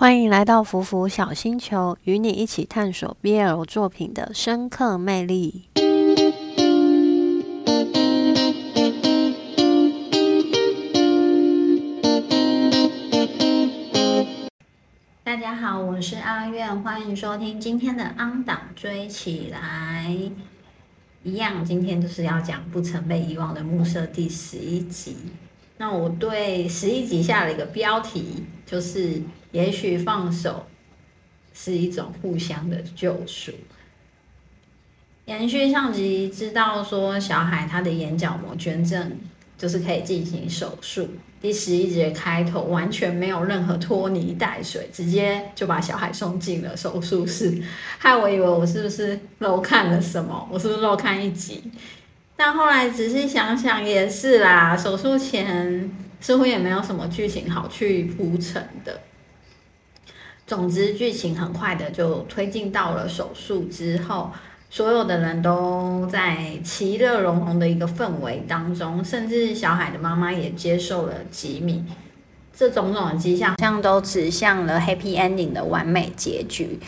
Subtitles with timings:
[0.00, 5.64] 欢迎来到福福小星球，与你一起探索 BL 作品的深刻魅力。
[15.24, 20.06] 大家好，我是阿苑，欢迎收听今天的《安档追起来》。
[21.24, 25.16] 一样，今天就是要讲不曾被遗忘的暮色第十一集。
[25.78, 29.20] 那我对十一集下了一个标题，就是
[29.52, 30.66] 也许放手
[31.54, 33.52] 是一种互相的救赎。
[35.26, 39.12] 延续上集，知道说小海他的眼角膜捐赠
[39.58, 41.08] 就是可以进行手术。
[41.40, 47.62] 第十一节开头完全没有任何拖泥带水，直接就把小海送进了手术室，
[47.98, 51.62] 害我以为我是不是漏看了什么，我是不是漏看一集？
[52.34, 55.88] 但后来仔细想想也是啦，手术前
[56.20, 59.00] 似乎也没有什么剧情好去铺陈的。
[60.48, 64.30] 总之，剧情很快的就推进到了手术之后，
[64.70, 71.84] 所有的人都在其乐融融的一个氛围当中，甚至小海的妈妈也接受了吉米。
[72.56, 76.80] 这种种的迹象，像都指向了 happy ending 的完美结局。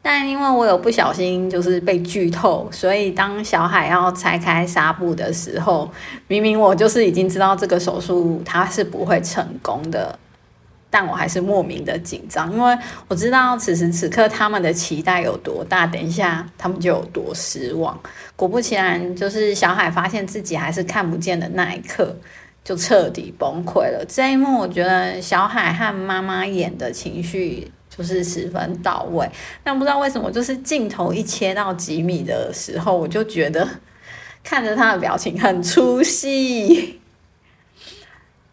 [0.00, 5.90] 但因为我有不小心就是被剧透，所以当小海要拆开纱布的时候，
[6.28, 10.16] 明明我就是已经知道这个手术它是不会成功的，
[10.90, 12.76] 但我还是莫名的紧张，因为
[13.08, 17.98] 我知道此时此刻他们的期待有多大，等一下他们就有多失望。
[18.36, 22.14] 果不其然，就是小海发现自己还是看不见的那一刻，
[22.64, 24.04] 就彻底崩溃了。
[24.08, 27.70] 这一幕，我觉得小海和妈妈演的情绪。
[27.96, 29.28] 就是十分到位，
[29.64, 33.68] 但不知道为什么，就是镜头一切到吉米的时候，我就觉得
[34.44, 36.99] 看着他的表情很出戏。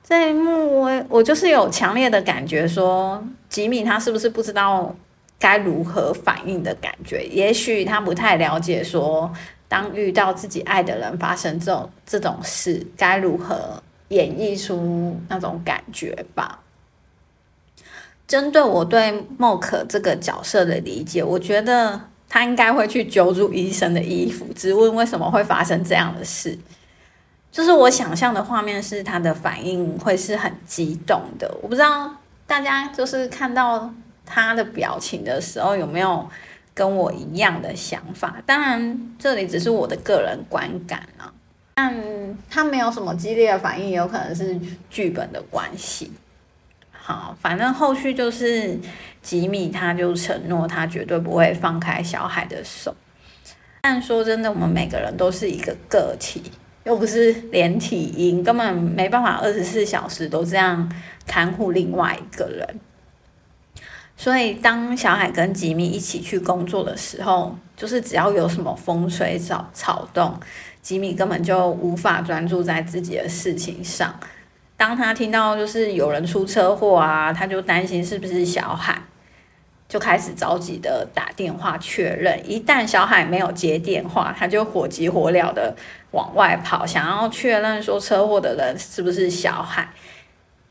[0.07, 4.95] 这一幕，我我就是有强烈的感觉，说吉米他是不是不知道
[5.37, 7.25] 该如何反应的感觉？
[7.25, 9.29] 也许他不太了解，说
[9.67, 16.61] 当遇到自己爱的人发生这种这种事，该如何演绎出那种感觉吧。
[18.25, 21.99] 针对我对莫可这个角色的理解，我觉得
[22.29, 26.57] 他应该会去揪住医生的衣服，质问为什么会发生这样的事。
[27.57, 31.51] 就是我想象的画面是他的反应会是很激动的。
[31.63, 32.07] 我不知道
[32.45, 33.91] 大家就是看到
[34.23, 36.29] 他的表情的时候有没有
[36.75, 38.35] 跟我一样的想法。
[38.45, 41.33] 当然，这里只是我的个人观感啊。
[41.73, 41.99] 但
[42.47, 44.55] 他没有什么激烈的反应，有可能是
[44.91, 46.11] 剧本的关系。
[46.91, 48.79] 好，反正后续就是
[49.23, 52.95] 吉米，他就承诺他绝对不会放开小海的手。
[53.81, 56.51] 但说真的，我们每个人都是一个个体，
[56.87, 60.89] 又不是连体婴，根本没办法二十四小时都这样
[61.25, 62.79] 看护另外一个人。
[64.15, 70.39] 所以，当小海跟吉米一起去工作的时候，就是只要有什么风吹草草动，
[70.81, 74.17] 吉米根本就无法专注在自己的事情上。
[74.77, 79.01] 当他听到就是有人出车祸啊，他就担心是不是小海，
[79.87, 82.39] 就开始着急的打电话确认。
[82.49, 85.75] 一旦小海没有接电话，他就火急火燎的
[86.11, 89.89] 往外跑，想要确认说车祸的人是不是小海。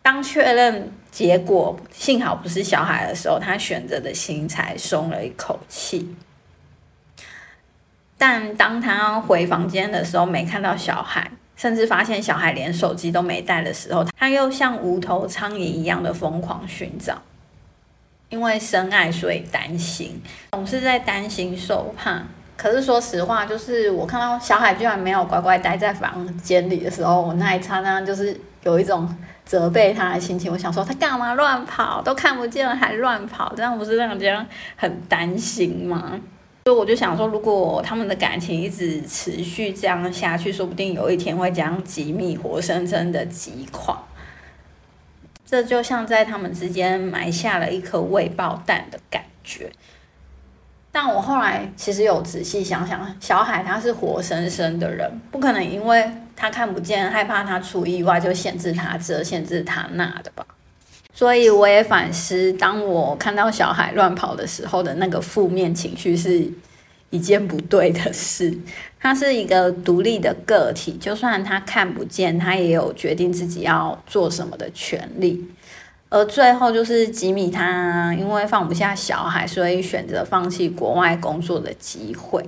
[0.02, 6.14] 当确认结果幸好不是小海的时候，他选择的心才松了一口气。
[8.18, 11.30] 但当他回房间的时候，没看到小海。
[11.56, 17.22] 甚至发现小海连手机都没带的时候，他又像无头苍蝇一样的疯狂寻找。
[18.28, 20.20] 因为深爱，所以担心，
[20.52, 22.22] 总是在担心受怕。
[22.56, 29.08] 可是说实话，就是我看到小海居然没有乖乖待在房间里的时候，我那一刹那就是有一种
[29.44, 30.50] 责备他的心情。
[30.50, 32.02] 我想说，他干嘛乱跑？
[32.02, 36.18] 都看不见了还乱跑，这样不是让人家很担心吗？
[36.64, 43.96] 所以我就想说，如果他们的感情一直持续这样下去，说不定有一天会将吉米活生生的击垮。
[45.46, 49.70] 这就像在他们之间埋下了一颗未爆弹的感觉。
[50.90, 60.44] 但我后来其实有仔细想想，小海他是活生生的人，不可能因为他看不见，害怕他出意外就限制他这，限制他那的吧。
[61.12, 66.50] 所以我也反思，当我看到小海乱跑的时候的那个负面情绪，是
[67.10, 68.56] 一件不对的事。
[68.98, 75.48] 他是一个独立的个体，就算他看不见，他也有决定自己要做什么的权利。
[76.08, 82.42] 而最后就是吉米，他因为放不下小孩，所以选择放弃国外工作的机会。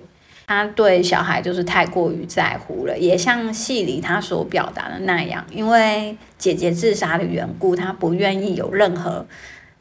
[0.46, 9.26] 他对小孩就是太过于在乎了，也像戏里他所表达的那样，因为姐姐自杀的缘故，他不愿意有任何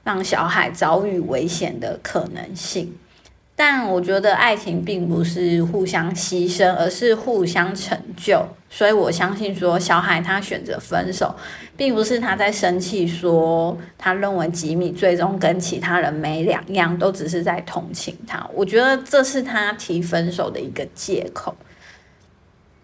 [0.03, 2.93] 让小孩遭遇危险的可能性。
[3.59, 8.45] 但我觉得爱情并不是互相牺牲，而是互相成就。
[8.69, 11.35] 所以我相信说，小海他选择分手，
[11.75, 18.47] 并不是他在生气，说他认为吉米最终跟其他人没两样，都只是在同情他。
[18.53, 21.55] 我觉得这是他提分手的一个借口。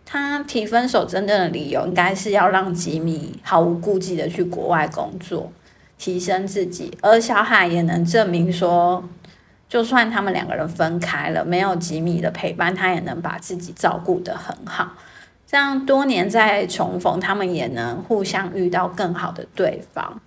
[0.04, 5.54] 他提分手真正的理由，应该是要让吉米毫无顾忌的去国外工作，
[6.00, 9.08] 提升自己，而小海也能证明说。
[9.74, 14.92] 就算他们两个人分开了，没有吉米的陪伴，他也能把自己照顾得很好。
[15.48, 20.22] 这样多年再重逢，他们也能互相遇到更好的对方。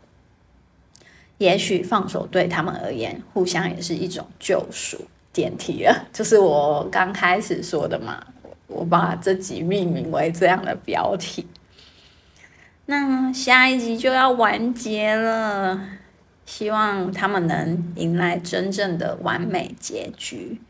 [1.38, 5.00] 也许放手对他们而言，互相也是一种救赎。
[5.32, 8.20] 点题了，就是我刚开始说的嘛，
[8.66, 11.46] 我把这集命名为这样的标题。
[12.86, 15.80] 那下一集就要完结了。
[16.46, 20.62] 希望他们能迎来真正的完美结局。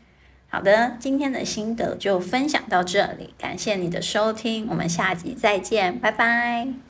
[0.49, 6.86] 好的，今天的心得就分享到这里，感谢你的收听，我们下集再见，拜拜。